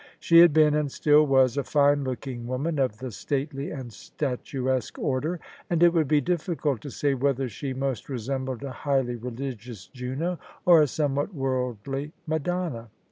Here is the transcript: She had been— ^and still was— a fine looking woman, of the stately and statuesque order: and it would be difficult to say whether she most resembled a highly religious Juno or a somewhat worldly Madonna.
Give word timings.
She 0.19 0.39
had 0.39 0.51
been— 0.51 0.73
^and 0.73 0.89
still 0.89 1.27
was— 1.27 1.57
a 1.57 1.63
fine 1.63 2.03
looking 2.03 2.47
woman, 2.47 2.79
of 2.79 2.97
the 2.97 3.11
stately 3.11 3.69
and 3.69 3.93
statuesque 3.93 4.97
order: 4.97 5.39
and 5.69 5.83
it 5.83 5.93
would 5.93 6.07
be 6.07 6.19
difficult 6.19 6.81
to 6.81 6.89
say 6.89 7.13
whether 7.13 7.47
she 7.47 7.73
most 7.75 8.09
resembled 8.09 8.63
a 8.63 8.71
highly 8.71 9.15
religious 9.15 9.85
Juno 9.93 10.39
or 10.65 10.81
a 10.81 10.87
somewhat 10.87 11.35
worldly 11.35 12.13
Madonna. 12.25 12.89